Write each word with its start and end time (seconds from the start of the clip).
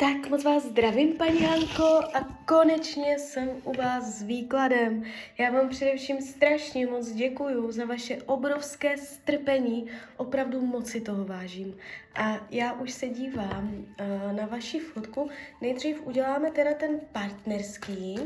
Tak 0.00 0.30
moc 0.30 0.44
vás 0.44 0.64
zdravím, 0.64 1.12
paní 1.12 1.38
Hanko, 1.38 2.00
a 2.14 2.24
konečně 2.46 3.18
jsem 3.18 3.48
u 3.64 3.72
vás 3.72 4.04
s 4.04 4.22
výkladem. 4.22 5.02
Já 5.38 5.50
vám 5.50 5.68
především 5.68 6.22
strašně 6.22 6.86
moc 6.86 7.12
děkuju 7.12 7.72
za 7.72 7.84
vaše 7.84 8.22
obrovské 8.22 8.96
strpení, 8.96 9.86
opravdu 10.16 10.60
moc 10.60 10.90
si 10.90 11.00
toho 11.00 11.24
vážím. 11.24 11.76
A 12.14 12.46
já 12.50 12.72
už 12.72 12.92
se 12.92 13.08
dívám 13.08 13.74
uh, 13.74 14.36
na 14.36 14.46
vaši 14.46 14.78
fotku. 14.78 15.30
Nejdřív 15.60 16.06
uděláme 16.06 16.50
teda 16.50 16.74
ten 16.74 17.00
partnerský 17.12 18.18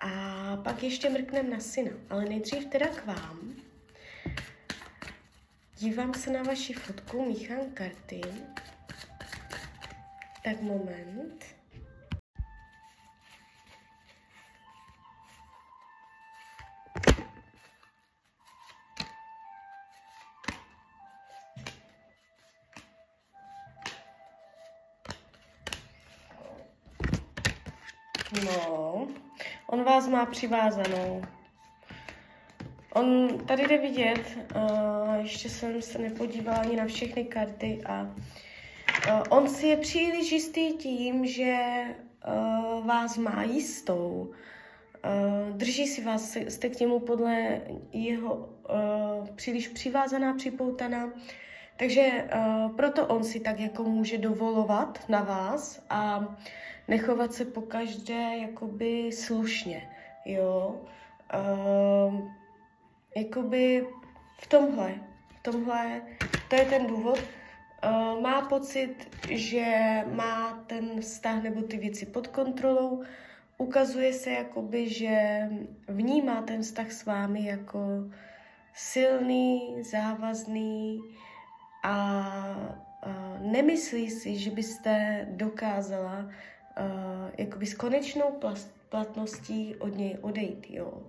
a 0.00 0.10
pak 0.64 0.82
ještě 0.82 1.10
mrkneme 1.10 1.48
na 1.48 1.60
syna, 1.60 1.92
ale 2.10 2.24
nejdřív 2.24 2.66
teda 2.66 2.86
k 2.86 3.06
vám. 3.06 3.54
Dívám 5.78 6.14
se 6.14 6.30
na 6.30 6.42
vaši 6.42 6.72
fotku, 6.72 7.24
míchám 7.24 7.60
karty. 7.74 8.20
Tak 10.48 10.62
moment. 10.62 11.44
No, 28.44 29.08
on 29.66 29.84
vás 29.84 30.08
má 30.08 30.26
přivázanou. 30.26 31.22
On 32.92 33.38
tady 33.46 33.68
jde 33.68 33.78
vidět, 33.78 34.38
uh, 34.56 35.14
ještě 35.14 35.48
jsem 35.48 35.82
se 35.82 35.98
nepodívala 35.98 36.58
ani 36.58 36.76
na 36.76 36.86
všechny 36.86 37.24
karty 37.24 37.80
a 37.86 38.14
on 39.30 39.48
si 39.48 39.66
je 39.66 39.76
příliš 39.76 40.32
jistý 40.32 40.72
tím, 40.72 41.26
že 41.26 41.84
uh, 42.28 42.86
vás 42.86 43.18
má 43.18 43.42
jistou. 43.42 44.30
Uh, 45.04 45.56
drží 45.56 45.86
si 45.86 46.04
vás, 46.04 46.36
jste 46.36 46.68
k 46.68 46.80
němu 46.80 47.00
podle 47.00 47.60
jeho 47.92 48.34
uh, 48.34 49.28
příliš 49.36 49.68
přivázaná, 49.68 50.34
připoutaná. 50.34 51.12
Takže 51.76 52.28
uh, 52.34 52.76
proto 52.76 53.06
on 53.06 53.24
si 53.24 53.40
tak 53.40 53.60
jako 53.60 53.82
může 53.82 54.18
dovolovat 54.18 55.08
na 55.08 55.22
vás 55.22 55.84
a 55.90 56.28
nechovat 56.88 57.32
se 57.34 57.44
po 57.44 57.60
každé 57.60 58.36
jakoby 58.36 59.12
slušně, 59.12 59.90
jo. 60.24 60.80
Uh, 61.34 62.28
jakoby 63.16 63.86
v 64.38 64.46
tomhle, 64.46 64.94
v 65.38 65.42
tomhle, 65.42 66.02
to 66.48 66.56
je 66.56 66.64
ten 66.64 66.86
důvod, 66.86 67.18
Uh, 67.84 68.20
má 68.20 68.42
pocit, 68.42 68.94
že 69.30 69.64
má 70.12 70.64
ten 70.66 71.00
vztah 71.00 71.42
nebo 71.42 71.62
ty 71.62 71.76
věci 71.76 72.06
pod 72.06 72.26
kontrolou. 72.26 73.02
Ukazuje 73.58 74.12
se 74.12 74.30
jakoby, 74.30 74.88
že 74.88 75.42
vnímá 75.88 76.42
ten 76.42 76.62
vztah 76.62 76.92
s 76.92 77.04
vámi 77.04 77.46
jako 77.46 77.78
silný, 78.74 79.76
závazný 79.82 81.00
a 81.84 82.26
uh, 83.06 83.52
nemyslí 83.52 84.10
si, 84.10 84.38
že 84.38 84.50
byste 84.50 85.26
dokázala 85.30 86.18
uh, 86.18 86.30
jakoby 87.38 87.66
s 87.66 87.74
konečnou 87.74 88.40
platností 88.88 89.76
od 89.76 89.96
něj 89.96 90.18
odejít. 90.20 90.66
Jo. 90.70 91.02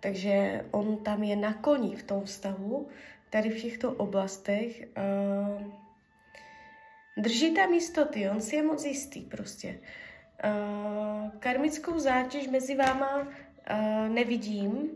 Takže 0.00 0.64
on 0.70 0.96
tam 0.96 1.22
je 1.22 1.36
na 1.36 1.52
koni 1.52 1.96
v 1.96 2.02
tom 2.02 2.24
vztahu, 2.24 2.88
tady 3.30 3.50
v 3.50 3.62
těchto 3.62 3.92
oblastech. 3.92 4.88
Uh, 4.96 5.85
Drží 7.16 7.54
tam 7.54 7.72
jistoty, 7.72 8.30
on 8.30 8.40
si 8.40 8.56
je 8.56 8.62
moc 8.62 8.84
jistý 8.84 9.20
prostě. 9.20 9.78
Uh, 10.44 11.30
karmickou 11.38 11.98
zátěž 11.98 12.48
mezi 12.48 12.74
váma 12.74 13.18
uh, 13.18 14.08
nevidím. 14.08 14.90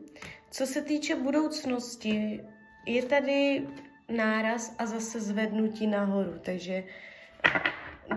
Co 0.50 0.66
se 0.66 0.82
týče 0.82 1.14
budoucnosti, 1.14 2.44
je 2.86 3.02
tady 3.02 3.66
náraz 4.08 4.74
a 4.78 4.86
zase 4.86 5.20
zvednutí 5.20 5.86
nahoru, 5.86 6.38
takže 6.42 6.84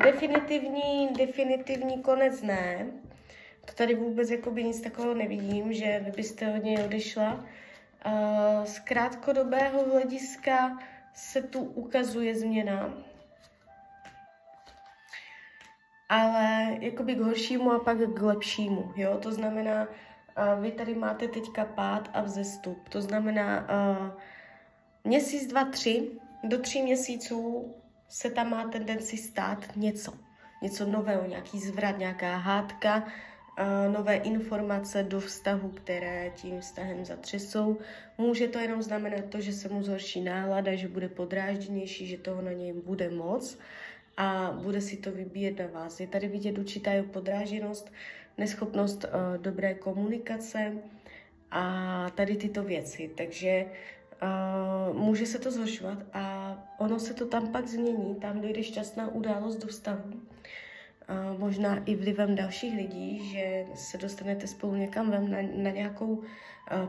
definitivní, 0.03 1.09
definitivní 1.17 2.01
konec 2.01 2.41
ne. 2.41 2.88
To 3.66 3.73
tady 3.73 3.95
vůbec 3.95 4.29
jakoby 4.29 4.63
nic 4.63 4.81
takového 4.81 5.13
nevidím, 5.13 5.73
že 5.73 6.01
vy 6.05 6.11
byste 6.11 6.53
od 6.53 6.63
něj 6.63 6.78
odešla. 6.85 7.33
Uh, 7.33 8.66
z 8.66 8.79
krátkodobého 8.79 9.89
hlediska 9.91 10.79
se 11.13 11.41
tu 11.41 11.59
ukazuje 11.59 12.35
změna 12.35 12.94
ale 16.13 16.78
jakoby 16.79 17.16
k 17.16 17.19
horšímu 17.19 17.72
a 17.72 17.79
pak 17.79 17.97
k 17.97 18.22
lepšímu, 18.22 18.91
jo, 18.96 19.18
to 19.22 19.31
znamená, 19.31 19.88
uh, 19.88 20.63
vy 20.63 20.72
tady 20.72 20.96
máte 20.96 21.28
teďka 21.28 21.66
pád 21.66 22.09
a 22.13 22.22
vzestup, 22.22 22.90
to 22.90 23.01
znamená 23.01 23.62
uh, 23.62 24.07
měsíc, 25.03 25.47
dva, 25.47 25.66
tři, 25.66 26.12
do 26.44 26.59
tří 26.59 26.81
měsíců 26.81 27.73
se 28.09 28.29
tam 28.29 28.50
má 28.50 28.68
tendenci 28.68 29.18
stát 29.18 29.75
něco, 29.75 30.13
něco 30.62 30.85
nového, 30.85 31.25
nějaký 31.25 31.59
zvrat, 31.59 31.97
nějaká 31.97 32.38
hádka, 32.38 33.03
uh, 33.03 33.94
nové 33.94 34.16
informace 34.16 35.03
do 35.03 35.19
vztahu, 35.19 35.69
které 35.69 36.31
tím 36.35 36.62
vztahem 36.62 37.06
zatřesou. 37.06 37.78
Může 38.18 38.47
to 38.47 38.59
jenom 38.59 38.81
znamenat 38.81 39.25
to, 39.29 39.41
že 39.41 39.53
se 39.53 39.69
mu 39.69 39.84
zhorší 39.84 40.22
nálada, 40.22 40.75
že 40.75 40.88
bude 40.88 41.09
podrážděnější, 41.09 42.07
že 42.07 42.18
toho 42.18 42.41
na 42.41 42.52
něj 42.52 42.73
bude 42.73 43.09
moc 43.09 43.57
a 44.18 44.51
bude 44.63 44.81
si 44.81 44.97
to 44.97 45.12
vybíjet 45.12 45.59
na 45.59 45.68
vás. 45.68 46.00
Je 46.00 46.07
tady 46.07 46.28
vidět 46.28 46.57
určitá 46.57 46.91
jeho 46.91 47.07
podráženost, 47.07 47.91
neschopnost 48.38 49.03
uh, 49.06 49.41
dobré 49.41 49.74
komunikace 49.74 50.74
a 51.51 52.09
tady 52.16 52.35
tyto 52.35 52.63
věci. 52.63 53.12
Takže 53.18 53.66
uh, 53.66 54.97
může 54.97 55.25
se 55.25 55.40
to 55.40 55.52
zhoršovat 55.52 55.97
a 56.13 56.56
ono 56.78 57.00
se 57.00 57.13
to 57.13 57.25
tam 57.25 57.52
pak 57.52 57.68
změní, 57.68 58.16
tam 58.16 58.41
dojde 58.41 58.63
šťastná 58.63 59.07
událost 59.07 59.57
do 59.57 59.68
vztahu. 59.68 60.03
Uh, 60.13 61.40
možná 61.40 61.84
i 61.85 61.96
vlivem 61.96 62.35
dalších 62.35 62.75
lidí, 62.75 63.31
že 63.31 63.66
se 63.75 63.97
dostanete 63.97 64.47
spolu 64.47 64.75
někam 64.75 65.12
ven 65.12 65.31
na, 65.31 65.38
na 65.63 65.69
nějakou 65.69 66.13
uh, 66.13 66.23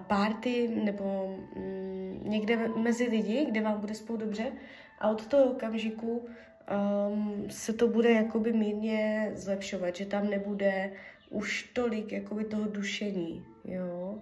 party 0.06 0.68
nebo 0.84 1.36
um, 1.56 2.20
někde 2.24 2.68
mezi 2.68 3.04
lidi, 3.04 3.46
kde 3.50 3.60
vám 3.60 3.80
bude 3.80 3.94
spolu 3.94 4.18
dobře 4.18 4.52
a 4.98 5.10
od 5.10 5.26
toho 5.26 5.44
okamžiku 5.44 6.28
um, 6.70 7.50
se 7.50 7.72
to 7.72 7.88
bude 7.88 8.12
jakoby 8.12 8.52
mírně 8.52 9.30
zlepšovat, 9.34 9.96
že 9.96 10.06
tam 10.06 10.30
nebude 10.30 10.92
už 11.30 11.62
tolik 11.72 12.12
jakoby 12.12 12.44
toho 12.44 12.64
dušení, 12.64 13.46
jo. 13.64 14.18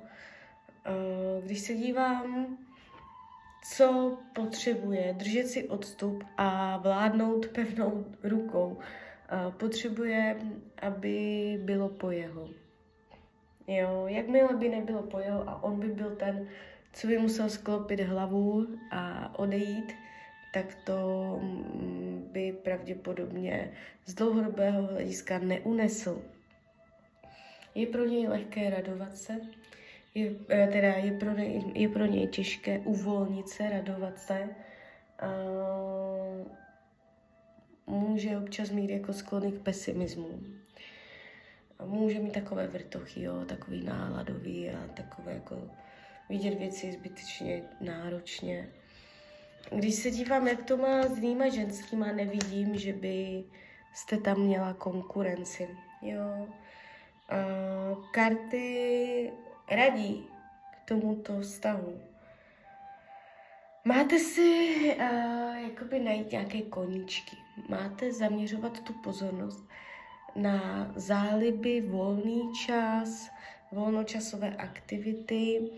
Uh, 0.89 1.45
když 1.45 1.61
se 1.61 1.75
dívám, 1.75 2.59
co 3.75 4.19
potřebuje, 4.35 5.15
držet 5.19 5.47
si 5.47 5.69
odstup 5.69 6.25
a 6.37 6.77
vládnout 6.77 7.47
pevnou 7.47 8.05
rukou. 8.23 8.69
Uh, 8.69 9.53
potřebuje, 9.53 10.37
aby 10.83 11.59
bylo 11.63 11.89
po 11.89 12.11
jeho. 12.11 12.49
Jo, 13.67 14.05
jakmile 14.07 14.57
by 14.57 14.69
nebylo 14.69 15.03
po 15.03 15.19
jeho 15.19 15.49
a 15.49 15.63
on 15.63 15.81
by 15.81 15.89
byl 15.89 16.17
ten, 16.17 16.49
co 16.93 17.07
by 17.07 17.19
musel 17.19 17.51
sklopit 17.51 18.01
hlavu 18.01 18.67
a 18.91 19.33
odejít, 19.39 19.93
tak 20.53 20.75
to 20.85 21.39
mm, 21.43 22.29
by 22.33 22.53
pravděpodobně 22.53 23.73
z 24.07 24.15
dlouhodobého 24.15 24.83
hlediska 24.83 25.39
neunesl. 25.39 26.23
Je 27.75 27.87
pro 27.87 28.05
něj 28.05 28.29
lehké 28.29 28.71
radovat 28.71 29.17
se, 29.17 29.41
je, 30.15 30.31
eh, 30.49 30.69
teda 30.73 30.89
je 30.89 31.13
pro, 31.13 31.33
něj, 31.33 31.63
je 31.75 31.89
pro 31.89 32.07
něj 32.07 32.29
těžké 32.29 32.79
uvolnit 32.79 33.49
se, 33.49 33.71
radovat 33.71 34.19
se. 34.19 34.49
A 35.19 35.29
může 37.87 38.39
občas 38.39 38.71
mít 38.71 38.91
jako 38.91 39.13
sklony 39.13 39.53
k 39.53 39.63
pesimismu. 39.63 40.41
A 41.79 41.85
může 41.85 42.19
mít 42.19 42.33
takové 42.33 42.67
vrtochy, 42.67 43.23
jo, 43.23 43.45
takový 43.45 43.85
náladový 43.85 44.71
a 44.71 44.89
takové 44.95 45.33
jako 45.35 45.71
vidět 46.29 46.59
věci 46.59 46.93
zbytečně 46.93 47.63
náročně. 47.81 48.69
Když 49.71 49.95
se 49.95 50.11
dívám, 50.11 50.49
jak 50.49 50.63
to 50.63 50.77
má 50.77 51.03
s 51.03 51.19
jinýma 51.19 51.49
ženskýma, 51.49 52.07
nevidím, 52.07 52.79
že 52.79 52.93
by 52.93 53.45
jste 53.95 54.17
tam 54.17 54.41
měla 54.41 54.75
konkurenci. 54.75 55.69
Jo. 56.03 56.49
Uh, 57.33 58.11
karty 58.11 59.31
radí 59.71 60.27
k 60.73 60.89
tomuto 60.89 61.41
vztahu. 61.41 62.01
Máte 63.85 64.19
si 64.19 64.77
uh, 64.99 65.57
jakoby 65.57 66.01
najít 66.01 66.33
nějaké 66.33 66.63
koníčky. 66.63 67.37
Máte 67.69 68.13
zaměřovat 68.13 68.81
tu 68.81 68.93
pozornost 68.93 69.69
na 70.37 70.93
záliby, 70.97 71.81
volný 71.81 72.53
čas, 72.67 73.31
volnočasové 73.73 74.57
aktivity, 74.57 75.71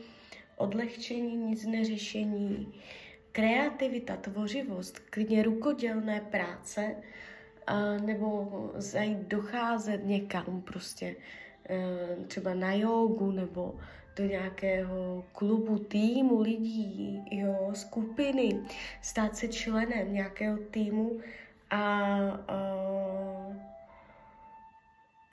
odlehčení, 0.57 1.37
nic 1.37 1.67
neřešení, 1.67 2.75
kreativita, 3.35 4.17
tvořivost, 4.17 4.99
klidně 4.99 5.43
rukodělné 5.43 6.21
práce, 6.21 6.97
a, 7.67 7.81
nebo 7.99 8.71
zajít 8.75 9.19
docházet 9.19 10.01
někam 10.05 10.63
prostě, 10.63 11.17
uh, 11.71 12.25
třeba 12.27 12.55
na 12.55 12.73
jogu 12.73 13.31
nebo 13.31 13.75
do 14.17 14.25
nějakého 14.25 15.25
klubu, 15.33 15.79
týmu 15.79 16.41
lidí, 16.41 17.23
jo, 17.31 17.71
skupiny, 17.75 18.61
stát 19.03 19.37
se 19.37 19.49
členem 19.49 20.13
nějakého 20.13 20.59
týmu 20.59 21.21
a 21.71 22.09
uh, 22.19 23.57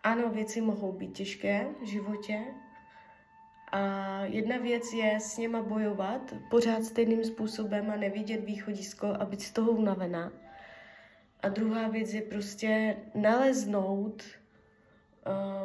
ano, 0.04 0.30
věci 0.30 0.62
mohou 0.62 0.92
být 0.92 1.14
těžké 1.14 1.68
v 1.82 1.86
životě, 1.86 2.42
a 3.72 4.26
jedna 4.26 4.58
věc 4.58 4.94
je 4.94 5.20
s 5.20 5.38
něma 5.38 5.62
bojovat 5.62 6.34
pořád 6.50 6.84
stejným 6.84 7.24
způsobem 7.24 7.90
a 7.90 7.96
nevidět 7.96 8.46
východisko 8.46 9.08
a 9.08 9.26
být 9.26 9.42
z 9.42 9.52
toho 9.52 9.72
unavená. 9.72 10.32
A 11.44 11.50
druhá 11.50 11.88
věc 11.88 12.14
je 12.14 12.22
prostě 12.22 12.98
naleznout, 13.16 14.24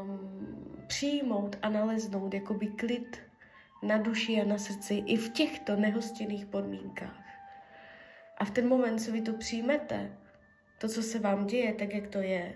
um, 0.01 0.85
přijmout 0.87 1.57
a 1.63 1.69
naleznout 1.69 2.35
jakoby 2.35 2.67
klid 2.67 3.19
na 3.83 3.99
duši 3.99 4.41
a 4.41 4.45
na 4.45 4.59
srdci 4.59 4.95
i 4.95 5.17
v 5.17 5.33
těchto 5.33 5.77
nehostinných 5.77 6.47
podmínkách. 6.47 7.25
A 8.39 8.45
v 8.45 8.51
ten 8.51 8.69
moment, 8.69 8.99
co 8.99 9.13
vy 9.13 9.21
to 9.21 9.33
přijmete, 9.33 10.19
to, 10.79 10.89
co 10.89 11.03
se 11.03 11.19
vám 11.19 11.47
děje, 11.47 11.75
tak 11.75 11.95
jak 11.95 12.07
to 12.07 12.19
je, 12.19 12.55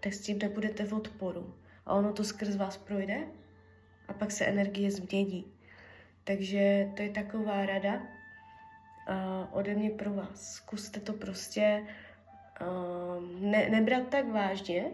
tak 0.00 0.14
s 0.14 0.20
tím 0.20 0.38
nebudete 0.38 0.84
v 0.84 0.92
odporu. 0.92 1.54
A 1.86 1.94
ono 1.94 2.12
to 2.12 2.24
skrz 2.24 2.56
vás 2.56 2.76
projde 2.76 3.26
a 4.10 4.12
pak 4.12 4.30
se 4.30 4.44
energie 4.44 4.90
změní. 4.90 5.44
Takže 6.24 6.88
to 6.96 7.02
je 7.02 7.10
taková 7.10 7.66
rada 7.66 7.94
uh, 7.94 9.58
ode 9.58 9.74
mě 9.74 9.90
pro 9.90 10.14
vás. 10.14 10.52
Zkuste 10.52 11.00
to 11.00 11.12
prostě 11.12 11.82
uh, 12.60 13.40
ne, 13.40 13.68
nebrat 13.70 14.08
tak 14.08 14.28
vážně 14.28 14.84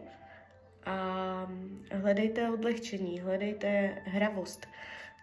a 0.87 1.51
hledejte 1.93 2.51
odlehčení, 2.51 3.21
hledejte 3.21 3.99
hravost. 4.05 4.67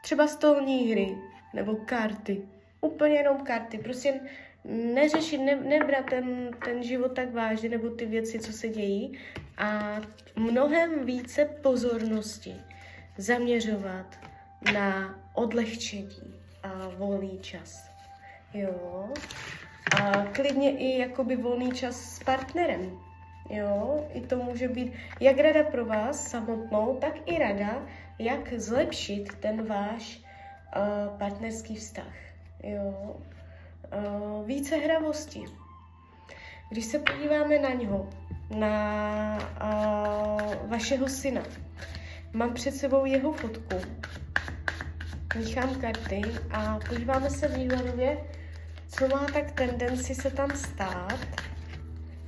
Třeba 0.01 0.27
stolní 0.27 0.91
hry 0.91 1.17
nebo 1.53 1.75
karty. 1.75 2.41
Úplně 2.81 3.15
jenom 3.15 3.37
karty. 3.37 3.77
Prostě 3.77 4.19
neřešit, 4.65 5.37
ne, 5.37 5.55
nebrat 5.55 6.05
ten, 6.05 6.51
ten 6.65 6.83
život 6.83 7.15
tak 7.15 7.33
vážně 7.33 7.69
nebo 7.69 7.89
ty 7.89 8.05
věci, 8.05 8.39
co 8.39 8.53
se 8.53 8.69
dějí 8.69 9.19
a 9.57 10.01
mnohem 10.35 11.05
více 11.05 11.45
pozornosti 11.45 12.55
zaměřovat 13.17 14.05
na 14.73 15.15
odlehčení 15.33 16.41
a 16.63 16.87
volný 16.97 17.39
čas. 17.39 17.89
Jo. 18.53 19.09
A 20.01 20.25
klidně 20.25 20.77
i 20.77 20.99
jakoby 20.99 21.35
volný 21.35 21.71
čas 21.71 21.95
s 21.95 22.23
partnerem. 22.23 22.99
Jo, 23.49 24.07
i 24.13 24.21
to 24.21 24.35
může 24.35 24.67
být 24.67 24.93
jak 25.19 25.37
rada 25.37 25.63
pro 25.63 25.85
vás 25.85 26.27
samotnou, 26.27 26.97
tak 27.01 27.13
i 27.25 27.39
rada, 27.39 27.85
jak 28.19 28.53
zlepšit 28.53 29.35
ten 29.39 29.65
váš 29.65 30.19
uh, 30.75 31.17
partnerský 31.17 31.75
vztah. 31.75 32.13
Jo. 32.63 33.15
Uh, 33.93 34.47
více 34.47 34.75
hravosti. 34.75 35.43
Když 36.69 36.85
se 36.85 36.99
podíváme 36.99 37.59
na 37.59 37.69
něho, 37.69 38.09
na 38.55 39.37
uh, 39.61 40.69
vašeho 40.69 41.09
syna, 41.09 41.41
Mám 42.33 42.53
před 42.53 42.75
sebou 42.75 43.05
jeho 43.05 43.33
fotku. 43.33 43.75
Míchám 45.37 45.75
karty 45.75 46.21
a 46.51 46.79
podíváme 46.89 47.29
se 47.29 47.47
výhledově, 47.47 48.17
co 48.87 49.07
má 49.07 49.25
tak 49.33 49.51
tendenci 49.51 50.15
se 50.15 50.31
tam 50.31 50.51
stát, 50.55 51.19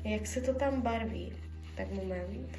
jak 0.03 0.27
se 0.27 0.41
to 0.41 0.53
tam 0.53 0.81
barví. 0.81 1.33
Tak 1.77 1.91
moment. 1.91 2.57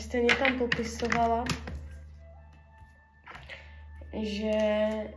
Jste 0.00 0.20
mě 0.20 0.34
tam 0.34 0.58
popisovala, 0.58 1.44
že 4.22 4.58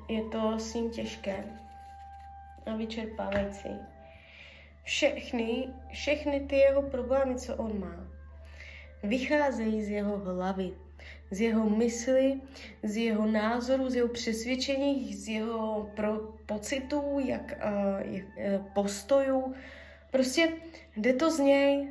je 0.10 0.24
to 0.32 0.60
s 0.60 0.74
ním 0.74 0.90
těžké 0.90 1.44
a 2.66 2.76
vyčerpávající. 2.76 3.70
Všechny, 4.84 5.68
všechny 5.92 6.40
ty 6.40 6.56
jeho 6.56 6.82
problémy, 6.82 7.36
co 7.36 7.56
on 7.56 7.80
má, 7.80 8.08
vycházejí 9.04 9.84
z 9.84 9.90
jeho 9.90 10.18
hlavy, 10.18 10.72
z 11.32 11.42
jeho 11.42 11.70
mysli, 11.70 12.42
z 12.84 12.98
jeho 12.98 13.26
názoru, 13.26 13.90
z 13.90 13.96
jeho 13.96 14.08
přesvědčení, 14.08 15.14
z 15.14 15.28
jeho 15.28 15.92
pro, 15.96 16.20
pocitů, 16.46 17.20
jak, 17.26 17.42
uh, 17.42 18.14
jak 18.14 18.26
uh, 18.26 18.66
postojů. 18.74 19.54
Prostě 20.12 20.50
jde 20.98 21.14
to 21.14 21.32
z 21.32 21.40
něj, 21.40 21.90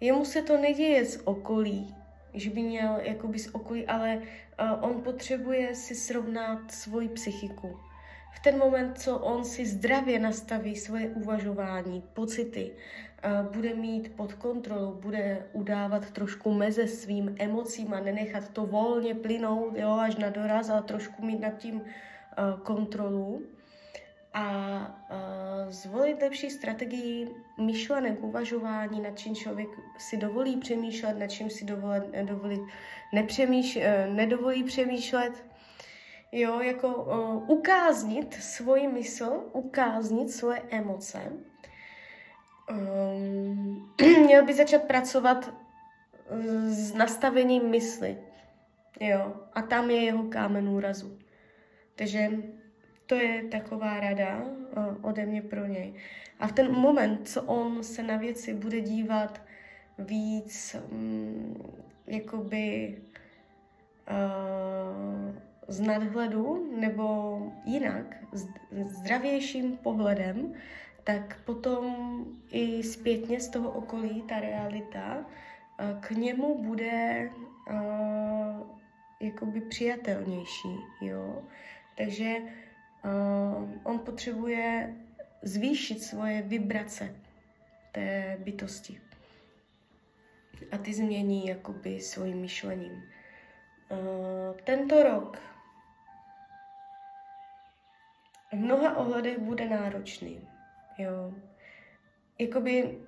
jemu 0.00 0.24
se 0.24 0.42
to 0.42 0.56
neděje 0.56 1.04
z 1.04 1.22
okolí, 1.24 1.94
že 2.34 2.50
by 2.50 2.62
měl 2.62 2.98
jakoby 3.02 3.38
okolí, 3.52 3.86
ale 3.86 4.16
uh, 4.16 4.84
on 4.84 5.02
potřebuje 5.02 5.74
si 5.74 5.94
srovnat 5.94 6.70
svoji 6.70 7.08
psychiku. 7.08 7.76
V 8.34 8.40
ten 8.40 8.58
moment, 8.58 8.98
co 9.00 9.18
on 9.18 9.44
si 9.44 9.66
zdravě 9.66 10.18
nastaví 10.18 10.76
svoje 10.76 11.08
uvažování, 11.08 12.02
pocity, 12.14 12.70
uh, 12.70 13.54
bude 13.54 13.74
mít 13.74 14.16
pod 14.16 14.32
kontrolou, 14.32 14.92
bude 14.92 15.46
udávat 15.52 16.10
trošku 16.10 16.54
meze 16.54 16.86
svým 16.86 17.36
emocím 17.38 17.94
a 17.94 18.00
nenechat 18.00 18.48
to 18.48 18.66
volně 18.66 19.14
plynout 19.14 19.76
jo, 19.76 19.90
až 19.90 20.16
na 20.16 20.30
doraz, 20.30 20.70
ale 20.70 20.82
trošku 20.82 21.24
mít 21.24 21.40
nad 21.40 21.58
tím 21.58 21.80
uh, 21.80 22.60
kontrolu, 22.62 23.42
a 24.38 24.78
uh, 25.10 25.72
zvolit 25.72 26.22
lepší 26.22 26.50
strategii 26.50 27.28
myšlenek, 27.60 28.22
uvažování, 28.22 29.00
nad 29.00 29.18
čím 29.18 29.34
člověk 29.34 29.68
si 29.98 30.16
dovolí 30.16 30.56
přemýšlet, 30.56 31.18
nad 31.18 31.26
čím 31.26 31.50
si 31.50 31.64
dovolit, 31.64 32.04
dovolit 32.22 32.60
nepřemýš, 33.14 33.76
uh, 33.76 34.14
nedovolí 34.14 34.64
přemýšlet. 34.64 35.44
Jo, 36.32 36.60
jako 36.60 36.88
uh, 36.88 37.50
ukáznit 37.50 38.34
svoji 38.34 38.88
mysl, 38.88 39.44
ukáznit 39.52 40.30
svoje 40.30 40.62
emoce. 40.70 41.32
Um, 42.70 43.94
měl 44.24 44.44
by 44.44 44.54
začat 44.54 44.82
pracovat 44.82 45.54
s 46.68 46.94
nastavením 46.94 47.70
mysli. 47.70 48.18
Jo, 49.00 49.34
a 49.52 49.62
tam 49.62 49.90
je 49.90 50.04
jeho 50.04 50.22
kámen 50.22 50.68
úrazu. 50.68 51.18
Takže 51.94 52.30
to 53.08 53.14
je 53.14 53.42
taková 53.42 54.00
rada 54.00 54.42
uh, 54.42 54.96
ode 55.02 55.26
mě 55.26 55.42
pro 55.42 55.66
něj. 55.66 55.94
A 56.40 56.46
v 56.46 56.52
ten 56.52 56.72
moment, 56.72 57.28
co 57.28 57.42
on 57.42 57.82
se 57.82 58.02
na 58.02 58.16
věci 58.16 58.54
bude 58.54 58.80
dívat 58.80 59.42
víc, 59.98 60.76
um, 60.90 61.56
jakoby 62.06 62.96
uh, 64.10 65.34
z 65.68 65.80
nadhledu 65.80 66.76
nebo 66.80 67.38
jinak, 67.64 68.16
zdravějším 68.70 69.76
pohledem, 69.76 70.52
tak 71.04 71.40
potom 71.44 71.94
i 72.50 72.82
zpětně 72.82 73.40
z 73.40 73.48
toho 73.48 73.70
okolí 73.70 74.22
ta 74.22 74.40
realita 74.40 75.16
uh, 75.16 76.00
k 76.00 76.10
němu 76.10 76.62
bude 76.62 77.30
uh, 77.70 78.66
jakoby 79.20 79.60
přijatelnější, 79.60 80.76
jo. 81.00 81.42
Takže 81.96 82.36
on 83.84 83.98
potřebuje 83.98 84.96
zvýšit 85.42 86.02
svoje 86.02 86.42
vibrace 86.42 87.14
té 87.92 88.36
bytosti. 88.40 89.00
A 90.72 90.78
ty 90.78 90.94
změní 90.94 91.46
jakoby 91.46 92.00
svým 92.00 92.40
myšlením. 92.40 92.92
Uh, 93.90 94.56
tento 94.64 95.02
rok 95.02 95.38
v 98.52 98.56
mnoha 98.56 98.96
ohledech 98.96 99.38
bude 99.38 99.68
náročný. 99.68 100.48
Jo. 100.98 101.34
Jakoby 102.38 102.98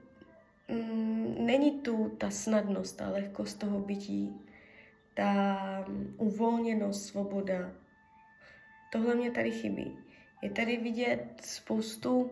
mm, 0.69 1.47
není 1.47 1.81
tu 1.81 2.09
ta 2.09 2.31
snadnost, 2.31 2.97
ta 2.97 3.09
lehkost 3.09 3.59
toho 3.59 3.79
bytí, 3.79 4.41
ta 5.15 5.85
uvolněnost, 6.17 7.07
svoboda, 7.07 7.73
Tohle 8.91 9.15
mě 9.15 9.31
tady 9.31 9.51
chybí. 9.51 9.99
Je 10.43 10.51
tady 10.51 10.77
vidět 10.77 11.41
spoustu 11.45 12.21
uh, 12.21 12.31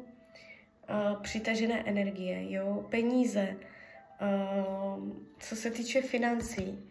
přitažené 1.23 1.83
energie, 1.87 2.53
jo, 2.53 2.87
peníze, 2.91 3.57
uh, 3.57 5.09
co 5.38 5.57
se 5.57 5.71
týče 5.71 6.03
financí, 6.03 6.91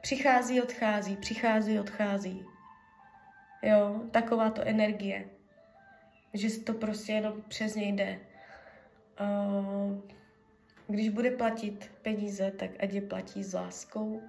přichází, 0.00 0.62
odchází, 0.62 1.16
přichází, 1.16 1.80
odchází. 1.80 2.44
Jo, 3.62 4.02
taková 4.10 4.50
to 4.50 4.62
energie. 4.62 5.28
Že 6.34 6.60
to 6.60 6.72
prostě 6.72 7.12
jenom 7.12 7.42
přes 7.48 7.74
něj 7.74 7.92
jde. 7.92 8.20
Uh, 9.20 10.00
když 10.86 11.08
bude 11.08 11.30
platit 11.30 11.90
peníze, 12.02 12.50
tak 12.50 12.70
ať 12.80 12.92
je 12.92 13.02
platí 13.02 13.44
s 13.44 13.54
láskou 13.54 14.22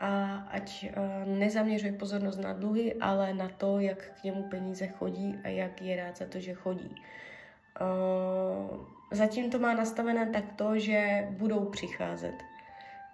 a 0.00 0.34
ať 0.50 0.86
uh, 0.96 1.38
nezaměřuje 1.38 1.92
pozornost 1.92 2.36
na 2.36 2.52
dluhy, 2.52 2.94
ale 2.94 3.34
na 3.34 3.48
to, 3.48 3.80
jak 3.80 4.12
k 4.20 4.24
němu 4.24 4.42
peníze 4.42 4.86
chodí 4.86 5.38
a 5.44 5.48
jak 5.48 5.82
je 5.82 5.96
rád 5.96 6.16
za 6.16 6.26
to, 6.26 6.40
že 6.40 6.54
chodí. 6.54 6.94
Uh, 7.80 8.86
zatím 9.10 9.50
to 9.50 9.58
má 9.58 9.74
nastavené 9.74 10.26
takto, 10.26 10.78
že 10.78 11.28
budou 11.30 11.64
přicházet. 11.64 12.34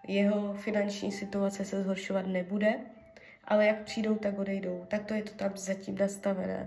Jeho 0.09 0.55
finanční 0.55 1.13
situace 1.13 1.65
se 1.65 1.83
zhoršovat 1.83 2.27
nebude, 2.27 2.75
ale 3.45 3.67
jak 3.67 3.83
přijdou, 3.83 4.15
tak 4.15 4.39
odejdou. 4.39 4.85
Tak 4.89 5.05
to 5.05 5.15
je 5.15 5.23
to 5.23 5.33
tam 5.33 5.53
zatím 5.55 5.99
nastavené. 5.99 6.67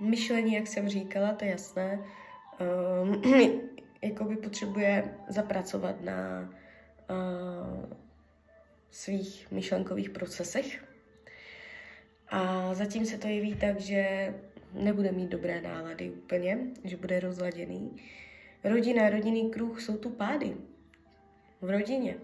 Myšlení, 0.00 0.54
jak 0.54 0.66
jsem 0.66 0.88
říkala, 0.88 1.32
to 1.32 1.44
je 1.44 1.50
jasné, 1.50 1.98
um, 3.02 3.22
jakoby 4.02 4.36
potřebuje 4.36 5.14
zapracovat 5.28 6.00
na 6.00 6.48
uh, 7.10 8.07
svých 8.90 9.50
myšlenkových 9.50 10.10
procesech. 10.10 10.84
A 12.28 12.74
zatím 12.74 13.06
se 13.06 13.18
to 13.18 13.28
jeví 13.28 13.54
tak, 13.54 13.80
že 13.80 14.34
nebude 14.72 15.12
mít 15.12 15.28
dobré 15.28 15.60
nálady 15.60 16.10
úplně, 16.10 16.58
že 16.84 16.96
bude 16.96 17.20
rozladěný. 17.20 17.96
Rodina, 18.64 19.10
rodinný 19.10 19.50
kruh, 19.50 19.80
jsou 19.80 19.96
tu 19.96 20.10
pády 20.10 20.56
v 21.60 21.70
rodině. 21.70 22.16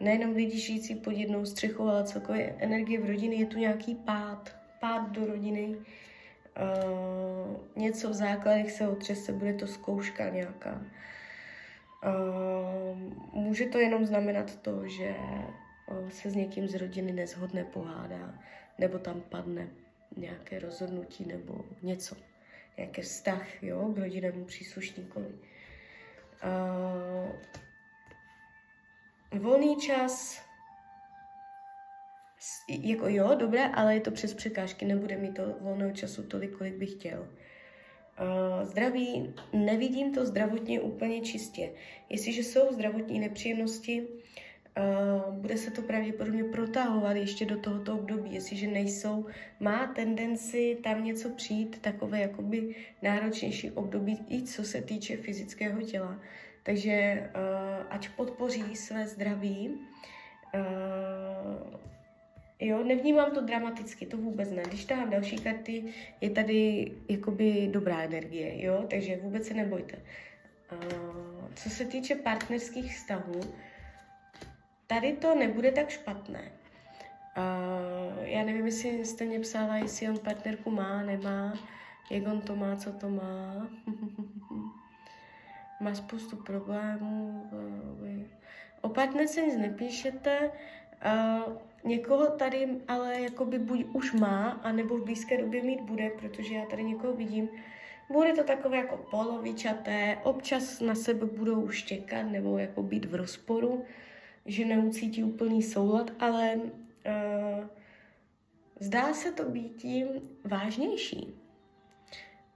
Nejenom 0.00 0.34
lidi 0.34 0.58
žijící 0.58 0.94
pod 0.94 1.10
jednou 1.10 1.46
střechou, 1.46 1.88
ale 1.88 2.04
celkově 2.04 2.56
energie 2.58 3.00
v 3.00 3.06
rodině 3.06 3.36
je 3.36 3.46
tu 3.46 3.58
nějaký 3.58 3.94
pád, 3.94 4.56
pád 4.80 5.10
do 5.10 5.26
rodiny, 5.26 5.76
uh, 5.76 7.56
něco 7.76 8.10
v 8.10 8.14
základech 8.14 8.70
se 8.70 8.88
otřese, 8.88 9.32
bude 9.32 9.54
to 9.54 9.66
zkouška 9.66 10.28
nějaká. 10.28 10.82
Uh, 12.06 12.98
může 13.32 13.66
to 13.66 13.78
jenom 13.78 14.06
znamenat 14.06 14.56
to, 14.56 14.88
že 14.88 15.14
se 16.08 16.30
s 16.30 16.34
někým 16.34 16.68
z 16.68 16.74
rodiny 16.74 17.12
nezhodne, 17.12 17.64
pohádá, 17.64 18.34
nebo 18.78 18.98
tam 18.98 19.20
padne 19.20 19.68
nějaké 20.16 20.58
rozhodnutí 20.58 21.24
nebo 21.24 21.64
něco, 21.82 22.16
nějaký 22.76 23.02
vztah 23.02 23.62
jo, 23.62 23.92
k 23.94 23.98
rodinnému 23.98 24.44
příslušníkovi. 24.44 25.28
Uh, 26.44 27.32
volný 29.40 29.76
čas, 29.76 30.42
jako 32.68 33.08
jo, 33.08 33.34
dobré, 33.34 33.68
ale 33.68 33.94
je 33.94 34.00
to 34.00 34.10
přes 34.10 34.34
překážky, 34.34 34.84
nebude 34.84 35.16
mi 35.16 35.32
to 35.32 35.54
volného 35.60 35.92
času 35.92 36.22
tolik, 36.22 36.56
kolik 36.56 36.74
bych 36.74 36.92
chtěl. 36.92 37.20
Uh, 37.20 38.64
zdraví, 38.64 39.34
nevidím 39.52 40.14
to 40.14 40.26
zdravotně 40.26 40.80
úplně 40.80 41.20
čistě. 41.20 41.72
Jestliže 42.08 42.42
jsou 42.42 42.72
zdravotní 42.72 43.20
nepříjemnosti, 43.20 44.02
uh, 44.02 44.08
bude 45.30 45.56
se 45.56 45.70
to 45.70 45.82
pravděpodobně 45.82 46.44
protahovat 46.44 47.16
ještě 47.16 47.46
do 47.46 47.58
tohoto 47.58 47.94
období. 47.94 48.34
Jestliže 48.34 48.66
nejsou, 48.66 49.26
má 49.60 49.86
tendenci 49.86 50.78
tam 50.82 51.04
něco 51.04 51.28
přijít, 51.30 51.78
takové 51.80 52.20
jakoby 52.20 52.74
náročnější 53.02 53.70
období, 53.70 54.18
i 54.28 54.42
co 54.42 54.64
se 54.64 54.82
týče 54.82 55.16
fyzického 55.16 55.82
těla. 55.82 56.20
Takže 56.62 57.22
uh, 57.34 57.86
ať 57.90 58.08
podpoří 58.08 58.76
své 58.76 59.06
zdraví, 59.06 59.70
uh, 60.54 61.80
Jo, 62.62 62.84
nevnímám 62.84 63.30
to 63.30 63.40
dramaticky, 63.40 64.06
to 64.06 64.16
vůbec 64.16 64.50
ne. 64.50 64.62
Když 64.68 64.84
tahám 64.84 65.10
další 65.10 65.38
karty, 65.38 65.84
je 66.20 66.30
tady 66.30 66.92
jakoby 67.08 67.68
dobrá 67.72 68.02
energie, 68.02 68.64
jo, 68.64 68.84
takže 68.90 69.16
vůbec 69.16 69.46
se 69.46 69.54
nebojte. 69.54 69.98
Uh, 70.72 70.78
co 71.54 71.70
se 71.70 71.84
týče 71.84 72.14
partnerských 72.14 72.96
vztahů, 72.96 73.40
tady 74.90 75.12
to 75.12 75.34
nebude 75.34 75.72
tak 75.72 75.88
špatné. 75.88 76.52
Uh, 77.36 78.24
já 78.24 78.44
nevím, 78.44 78.66
jestli 78.66 79.04
jste 79.04 79.24
mě 79.24 79.40
psala, 79.40 79.76
jestli 79.76 80.08
on 80.08 80.18
partnerku 80.18 80.70
má, 80.70 81.02
nemá, 81.02 81.54
jak 82.10 82.26
on 82.26 82.40
to 82.40 82.56
má, 82.56 82.76
co 82.76 82.92
to 82.92 83.08
má. 83.08 83.68
má 85.80 85.94
spoustu 85.94 86.36
problémů. 86.36 87.50
O 88.80 88.88
partnerce 88.88 89.42
nic 89.42 89.56
nepíšete. 89.56 90.50
Uh, 91.06 91.56
někoho 91.84 92.26
tady 92.26 92.68
ale 92.88 93.20
jakoby 93.20 93.58
buď 93.58 93.86
už 93.92 94.12
má, 94.12 94.50
anebo 94.50 94.96
v 94.96 95.04
blízké 95.04 95.40
době 95.42 95.62
mít 95.62 95.80
bude, 95.80 96.10
protože 96.10 96.54
já 96.54 96.66
tady 96.66 96.84
někoho 96.84 97.12
vidím. 97.12 97.48
Bude 98.10 98.32
to 98.32 98.44
takové 98.44 98.76
jako 98.76 98.96
polovičaté, 98.96 100.18
občas 100.22 100.80
na 100.80 100.94
sebe 100.94 101.26
budou 101.26 101.68
štěkat 101.68 102.26
nebo 102.26 102.58
jako 102.58 102.82
být 102.82 103.04
v 103.04 103.14
rozporu, 103.14 103.84
že 104.50 104.64
neucítí 104.64 105.24
úplný 105.24 105.62
soulad, 105.62 106.10
ale 106.18 106.54
uh, 106.56 107.64
zdá 108.80 109.14
se 109.14 109.32
to 109.32 109.44
být 109.44 109.76
tím 109.76 110.06
vážnější. 110.44 111.34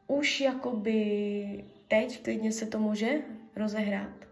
Už 0.06 0.40
jakoby 0.40 1.64
teď 1.88 2.22
klidně 2.22 2.52
se 2.52 2.66
to 2.66 2.78
může 2.78 3.20
rozehrát. 3.56 4.26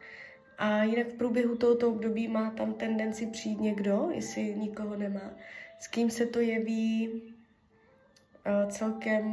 A 0.59 0.83
jinak 0.83 1.07
v 1.07 1.15
průběhu 1.15 1.57
tohoto 1.57 1.89
období 1.89 2.29
má 2.29 2.51
tam 2.51 2.75
tendenci 2.75 3.27
přijít 3.27 3.61
někdo, 3.61 4.09
jestli 4.15 4.55
nikoho 4.55 4.97
nemá, 4.97 5.31
s 5.79 5.87
kým 5.87 6.11
se 6.11 6.27
to 6.27 6.41
jeví 6.41 7.09
uh, 7.11 8.71
celkem 8.71 9.25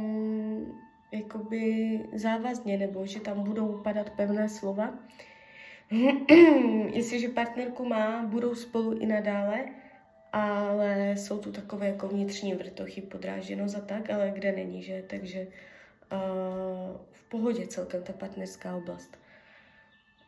jakoby 1.12 2.00
závazně, 2.14 2.78
nebo 2.78 3.06
že 3.06 3.20
tam 3.20 3.42
budou 3.42 3.80
padat 3.84 4.10
pevné 4.10 4.48
slova. 4.48 4.94
Jestliže 6.92 7.28
partnerku 7.28 7.84
má, 7.84 8.22
budou 8.22 8.54
spolu 8.54 8.98
i 8.98 9.06
nadále, 9.06 9.64
ale 10.32 11.14
jsou 11.16 11.38
tu 11.38 11.52
takové 11.52 11.86
jako 11.86 12.08
vnitřní 12.08 12.54
vrtochy, 12.54 13.00
podrážděno 13.00 13.68
za 13.68 13.80
tak, 13.80 14.10
ale 14.10 14.30
kde 14.30 14.52
není, 14.52 14.82
že? 14.82 15.04
Takže 15.06 15.40
uh, 15.40 16.18
v 17.12 17.22
pohodě 17.28 17.66
celkem 17.66 18.02
ta 18.02 18.12
partnerská 18.12 18.76
oblast. 18.76 19.18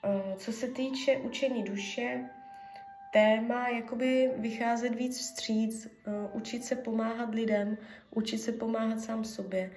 Uh, 0.05 0.37
co 0.37 0.53
se 0.53 0.69
týče 0.69 1.17
učení 1.17 1.63
duše, 1.63 2.25
téma 3.13 3.69
jakoby 3.69 4.31
vycházet 4.37 4.95
víc 4.95 5.19
vstříc, 5.19 5.89
učit 6.33 6.65
se 6.65 6.77
pomáhat 6.77 7.35
lidem, 7.35 7.79
učit 8.11 8.39
se 8.39 8.53
pomáhat 8.53 9.01
sám 9.01 9.25
sobě, 9.25 9.71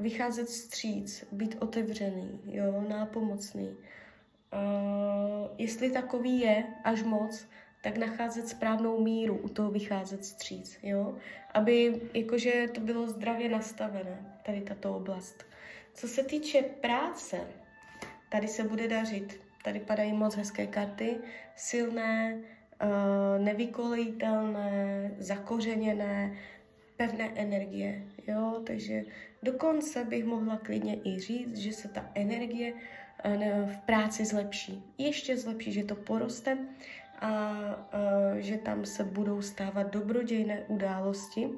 vycházet 0.00 0.44
vstříc, 0.48 1.26
být 1.32 1.56
otevřený, 1.60 2.40
jo, 2.44 2.84
nápomocný. 2.88 3.68
Uh, 3.68 3.76
jestli 5.58 5.90
takový 5.90 6.40
je 6.40 6.64
až 6.84 7.02
moc, 7.02 7.48
tak 7.82 7.96
nacházet 7.98 8.48
správnou 8.48 9.00
míru, 9.00 9.36
u 9.36 9.48
toho 9.48 9.70
vycházet 9.70 10.20
vstříc, 10.20 10.78
jo? 10.82 11.14
Aby 11.54 12.00
jakože 12.14 12.68
to 12.74 12.80
bylo 12.80 13.06
zdravě 13.06 13.48
nastavené, 13.48 14.40
tady 14.42 14.60
tato 14.60 14.96
oblast. 14.96 15.44
Co 15.94 16.08
se 16.08 16.24
týče 16.24 16.62
práce, 16.62 17.40
tady 18.28 18.48
se 18.48 18.62
bude 18.62 18.88
dařit. 18.88 19.40
Tady 19.64 19.80
padají 19.80 20.12
moc 20.12 20.36
hezké 20.36 20.66
karty, 20.66 21.16
silné, 21.56 22.38
uh, 22.82 23.44
nevykolejitelné, 23.44 25.10
zakořeněné, 25.18 26.36
pevné 26.96 27.32
energie, 27.34 28.02
jo, 28.26 28.62
takže 28.66 29.04
dokonce 29.42 30.04
bych 30.04 30.24
mohla 30.24 30.56
klidně 30.56 30.96
i 31.04 31.20
říct, 31.20 31.56
že 31.56 31.72
se 31.72 31.88
ta 31.88 32.10
energie 32.14 32.72
v 33.66 33.78
práci 33.86 34.24
zlepší. 34.24 34.82
Ještě 34.98 35.36
zlepší, 35.36 35.72
že 35.72 35.84
to 35.84 35.94
poroste 35.94 36.58
a 37.20 37.52
že 38.38 38.58
tam 38.58 38.84
se 38.84 39.04
budou 39.04 39.42
stávat 39.42 39.90
dobrodějné 39.90 40.64
události. 40.68 41.48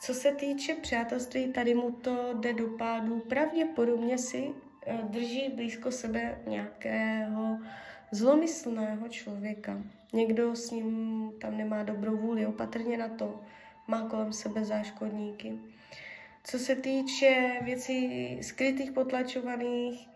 Co 0.00 0.14
se 0.14 0.32
týče 0.32 0.74
přátelství, 0.74 1.52
tady 1.52 1.74
mu 1.74 1.90
to 1.90 2.34
jde 2.34 2.52
do 2.52 2.68
pádu. 2.68 3.20
Pravděpodobně 3.20 4.18
si 4.18 4.54
Eh, 4.90 4.98
drží 5.02 5.50
blízko 5.54 5.90
sebe 5.90 6.38
nějakého 6.46 7.58
zlomyslného 8.10 9.08
člověka. 9.08 9.82
Někdo 10.12 10.56
s 10.56 10.70
ním 10.70 11.32
tam 11.40 11.56
nemá 11.56 11.82
dobrou 11.82 12.16
vůli, 12.16 12.46
opatrně 12.46 12.98
na 12.98 13.08
to, 13.08 13.40
má 13.86 14.08
kolem 14.08 14.32
sebe 14.32 14.64
záškodníky. 14.64 15.52
Co 16.44 16.58
se 16.58 16.76
týče 16.76 17.56
věcí 17.62 18.38
skrytých, 18.42 18.92
potlačovaných, 18.92 20.08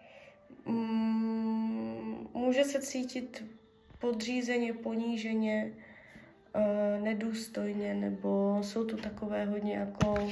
může 2.35 2.65
se 2.65 2.81
cítit 2.81 3.45
podřízeně, 3.99 4.73
poníženě, 4.73 5.73
uh, 6.55 7.05
nedůstojně, 7.05 7.95
nebo 7.95 8.59
jsou 8.63 8.85
tu 8.85 8.97
takové 8.97 9.45
hodně 9.45 9.75
jako 9.75 10.13
uh, 10.13 10.31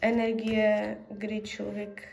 energie, 0.00 0.98
kdy 1.10 1.40
člověk, 1.40 2.08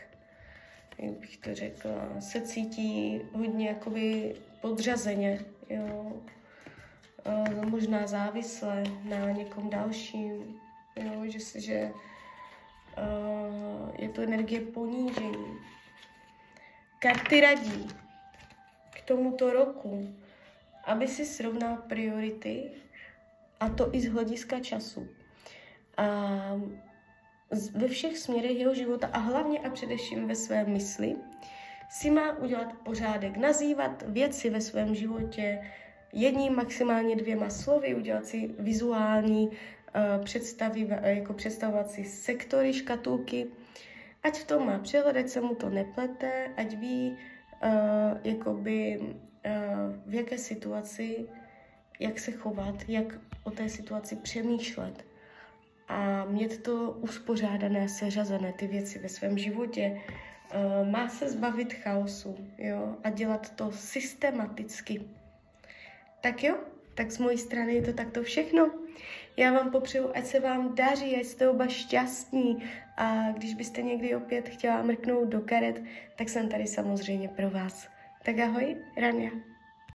jak 0.98 1.12
bych 1.12 1.36
to 1.36 1.54
řekla, 1.54 2.20
se 2.20 2.40
cítí 2.40 3.20
hodně 3.32 3.68
jakoby 3.68 4.34
podřazeně, 4.60 5.40
jo. 5.70 6.12
Uh, 7.26 7.70
možná 7.70 8.06
závisle 8.06 8.84
na 9.04 9.30
někom 9.30 9.70
dalším, 9.70 10.60
jo, 10.96 11.22
že, 11.24 11.60
že 11.60 11.90
je 13.98 14.08
to 14.08 14.22
energie 14.22 14.60
ponížení. 14.60 15.58
Karty 16.98 17.40
radí 17.40 17.88
k 18.90 19.00
tomuto 19.02 19.52
roku, 19.52 20.14
aby 20.84 21.08
si 21.08 21.26
srovnal 21.26 21.76
priority, 21.76 22.70
a 23.60 23.68
to 23.68 23.94
i 23.94 24.00
z 24.00 24.08
hlediska 24.08 24.60
času. 24.60 25.08
A 25.96 26.06
ve 27.74 27.88
všech 27.88 28.18
směrech 28.18 28.58
jeho 28.58 28.74
života 28.74 29.10
a 29.12 29.18
hlavně 29.18 29.58
a 29.58 29.70
především 29.70 30.28
ve 30.28 30.34
své 30.34 30.64
mysli 30.64 31.16
si 31.90 32.10
má 32.10 32.38
udělat 32.38 32.72
pořádek, 32.72 33.36
nazývat 33.36 34.02
věci 34.06 34.50
ve 34.50 34.60
svém 34.60 34.94
životě 34.94 35.60
jedním, 36.12 36.54
maximálně 36.56 37.16
dvěma 37.16 37.50
slovy, 37.50 37.94
udělat 37.94 38.26
si 38.26 38.54
vizuální 38.58 39.50
představy, 40.24 40.88
jako 41.02 41.32
představovat 41.32 41.90
si 41.90 42.04
sektory, 42.04 42.72
škatulky, 42.72 43.46
ať 44.22 44.38
v 44.38 44.46
tom 44.46 44.66
má 44.66 44.78
přehled, 44.78 45.16
ať 45.16 45.28
se 45.28 45.40
mu 45.40 45.54
to 45.54 45.68
neplete, 45.70 46.50
ať 46.56 46.76
ví, 46.76 47.16
uh, 47.64 47.70
jakoby, 48.24 48.98
uh, 48.98 49.14
v 50.06 50.14
jaké 50.14 50.38
situaci, 50.38 51.28
jak 52.00 52.18
se 52.18 52.32
chovat, 52.32 52.74
jak 52.88 53.18
o 53.42 53.50
té 53.50 53.68
situaci 53.68 54.16
přemýšlet 54.16 55.04
a 55.88 56.24
mít 56.24 56.62
to 56.62 56.90
uspořádané, 56.90 57.88
seřazené 57.88 58.52
ty 58.52 58.66
věci 58.66 58.98
ve 58.98 59.08
svém 59.08 59.38
životě. 59.38 60.00
Uh, 60.54 60.88
má 60.88 61.08
se 61.08 61.30
zbavit 61.30 61.72
chaosu 61.72 62.36
jo, 62.58 62.96
a 63.04 63.10
dělat 63.10 63.50
to 63.56 63.72
systematicky. 63.72 65.02
Tak 66.20 66.44
jo, 66.44 66.56
tak 66.98 67.10
z 67.10 67.18
mojí 67.18 67.38
strany 67.38 67.74
je 67.74 67.82
to 67.82 67.92
takto 67.92 68.22
všechno. 68.22 68.70
Já 69.36 69.52
vám 69.52 69.70
popřeju, 69.70 70.10
ať 70.14 70.26
se 70.26 70.40
vám 70.40 70.74
daří, 70.74 71.16
ať 71.16 71.24
jste 71.24 71.48
oba 71.48 71.66
šťastní 71.66 72.62
a 72.96 73.32
když 73.32 73.54
byste 73.54 73.82
někdy 73.82 74.16
opět 74.16 74.48
chtěla 74.48 74.82
mrknout 74.82 75.28
do 75.28 75.40
karet, 75.40 75.82
tak 76.16 76.28
jsem 76.28 76.48
tady 76.48 76.66
samozřejmě 76.66 77.28
pro 77.28 77.50
vás. 77.50 77.88
Tak 78.22 78.38
ahoj, 78.38 78.76
Rania. 78.96 79.30